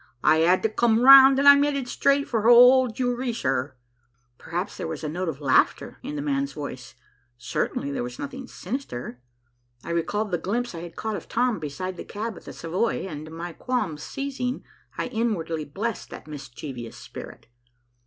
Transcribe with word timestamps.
"I 0.23 0.41
'ad 0.43 0.63
to 0.63 0.69
come 0.69 1.01
round, 1.03 1.39
I'm 1.39 1.63
'eaded 1.63 1.87
straight 1.87 2.27
for 2.27 2.41
the 2.41 2.47
h'old 2.47 2.95
Jewry, 2.95 3.31
sir." 3.35 3.75
Perhaps 4.39 4.75
there 4.77 4.87
was 4.87 5.03
a 5.03 5.07
note 5.07 5.29
of 5.29 5.39
laughter 5.41 5.99
in 6.01 6.15
the 6.15 6.23
man's 6.23 6.53
voice, 6.53 6.95
certainly 7.37 7.91
there 7.91 8.01
was 8.01 8.17
nothing 8.17 8.47
sinister. 8.47 9.21
I 9.83 9.91
recalled 9.91 10.31
the 10.31 10.39
glimpse 10.39 10.73
I 10.73 10.79
had 10.79 10.95
caught 10.95 11.15
of 11.17 11.29
Tom 11.29 11.59
beside 11.59 11.97
the 11.97 12.03
cab 12.03 12.35
at 12.35 12.45
the 12.45 12.53
Savoy, 12.53 13.05
and, 13.07 13.29
my 13.29 13.53
qualms 13.53 14.01
ceasing, 14.01 14.63
I 14.97 15.05
inwardly 15.05 15.65
blessed 15.65 16.09
that 16.09 16.25
mischievous 16.25 16.97
spirit. 16.97 17.45